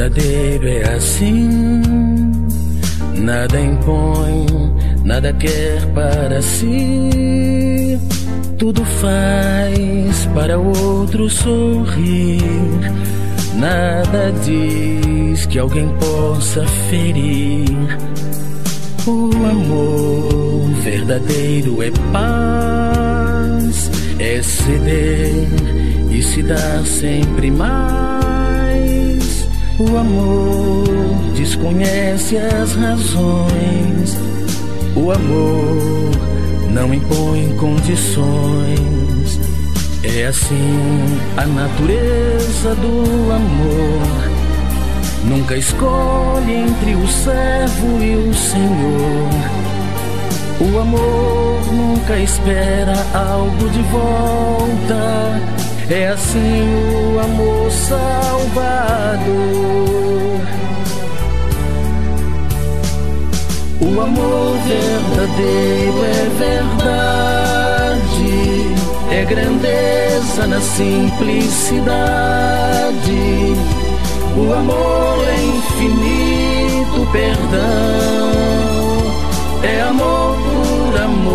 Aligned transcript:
verdadeiro 0.00 0.66
é 0.66 0.94
assim. 0.94 1.82
Nada 3.16 3.60
impõe, 3.60 4.46
nada 5.04 5.30
quer 5.34 5.84
para 5.92 6.40
si. 6.40 7.98
Tudo 8.56 8.82
faz 8.84 10.26
para 10.34 10.58
o 10.58 10.68
outro 10.78 11.28
sorrir. 11.28 12.40
Nada 13.56 14.32
diz 14.42 15.44
que 15.44 15.58
alguém 15.58 15.88
possa 15.98 16.66
ferir. 16.88 17.98
O 19.06 19.30
amor 19.50 20.70
verdadeiro 20.82 21.82
é 21.82 21.90
paz, 22.10 23.90
é 24.18 24.40
ceder 24.42 25.46
e 26.10 26.22
se 26.22 26.42
dar 26.42 26.86
sempre 26.86 27.50
mais. 27.50 28.09
O 29.80 29.96
amor 29.96 30.84
desconhece 31.34 32.36
as 32.36 32.74
razões. 32.74 34.14
O 34.94 35.10
amor 35.10 36.10
não 36.70 36.92
impõe 36.92 37.56
condições. 37.56 39.40
É 40.04 40.26
assim 40.26 41.18
a 41.38 41.46
natureza 41.46 42.74
do 42.74 43.32
amor. 43.32 44.30
Nunca 45.24 45.56
escolhe 45.56 46.52
entre 46.52 46.94
o 46.96 47.08
servo 47.08 48.02
e 48.02 48.16
o 48.16 48.34
Senhor. 48.34 49.30
O 50.60 50.78
amor 50.78 51.72
nunca 51.72 52.18
espera 52.18 53.02
algo 53.14 53.66
de 53.70 53.80
volta. 53.84 55.40
É 55.92 56.06
assim 56.06 56.68
o 57.14 57.18
amor 57.18 57.68
salvador. 57.72 59.26
O 63.80 64.00
amor 64.00 64.56
verdadeiro 64.68 66.04
é 66.04 66.28
verdade, 66.38 67.12
é 69.10 69.24
grandeza 69.24 70.46
na 70.46 70.60
simplicidade. 70.60 71.80
O 74.36 74.52
amor 74.52 75.24
é 75.28 75.42
infinito 75.42 77.08
perdão, 77.10 78.30
é 79.64 79.80
amor 79.80 80.36
por 80.36 81.00
amor. 81.02 81.30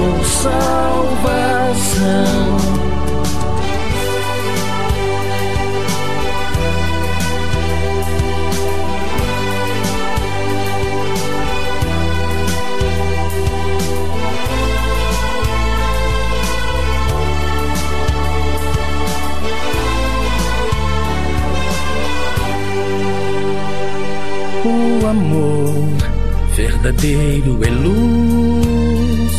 Amor 25.16 25.88
verdadeiro 26.56 27.60
é 27.64 27.70
luz 27.70 29.32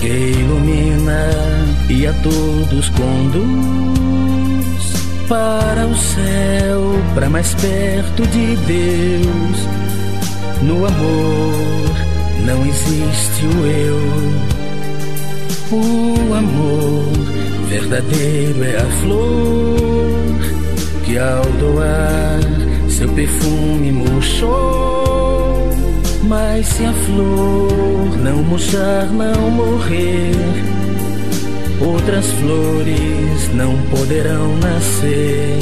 que 0.00 0.08
ilumina 0.08 1.28
e 1.88 2.06
a 2.06 2.12
todos 2.14 2.88
conduz 2.90 3.50
para 5.28 5.86
o 5.86 5.94
céu, 5.96 6.94
para 7.14 7.28
mais 7.28 7.54
perto 7.54 8.26
de 8.28 8.56
Deus. 8.56 9.68
No 10.62 10.86
amor 10.86 11.96
não 12.44 12.66
existe 12.66 13.46
o 13.46 13.66
eu. 13.66 14.00
O 15.72 16.34
amor 16.34 17.12
verdadeiro 17.68 18.64
é 18.64 18.76
a 18.76 18.86
flor 19.02 20.10
que 21.04 21.16
ao 21.18 21.44
doar 21.60 22.40
seu 23.00 23.08
perfume 23.14 23.92
murchou, 23.92 24.69
se 26.62 26.84
a 26.84 26.92
flor 26.92 28.18
não 28.18 28.42
murchar, 28.42 29.06
não 29.06 29.50
morrer, 29.50 30.32
outras 31.80 32.26
flores 32.32 33.54
não 33.54 33.76
poderão 33.90 34.56
nascer. 34.58 35.58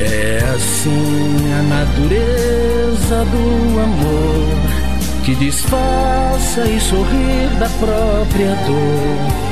É 0.00 0.38
assim 0.54 1.52
a 1.58 1.62
natureza 1.62 3.24
do 3.24 3.80
amor 3.80 5.24
que 5.24 5.34
disfarça 5.36 6.68
e 6.68 6.80
sorrir 6.80 7.48
da 7.58 7.68
própria 7.80 8.54
dor. 8.66 9.44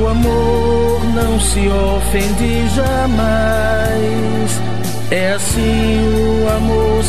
O 0.00 0.08
amor 0.08 1.04
não 1.14 1.40
se 1.40 1.68
ofende 1.68 2.68
jamais 2.74 4.72
é 5.12 5.32
assim 5.32 5.98
o 6.08 6.48
amor 6.56 7.04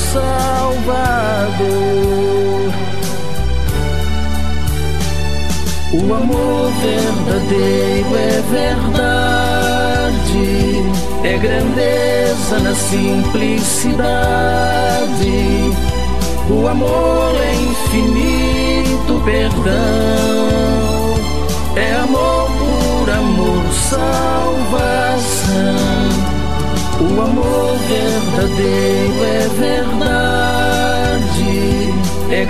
salvador. 1.63 2.74
O 5.94 6.13
amor 6.13 6.72
verdadeiro 6.81 8.16
é 8.18 8.41
verdade, 8.51 9.24
é 11.23 11.38
grandeza 11.38 12.59
na 12.59 12.75
simplicidade. 12.75 14.03
O 16.50 16.68
amor 16.68 17.35
é 17.41 17.56
infinito 17.56 19.22
perdão, 19.23 19.72
é 21.75 21.94
amor 22.03 22.52
por 22.52 23.09
amor, 23.09 23.63
salvação. 23.90 24.84
O 27.00 27.22
amor 27.22 27.78
verdadeiro 27.88 29.23
é 29.23 29.47
verdade, 29.57 29.83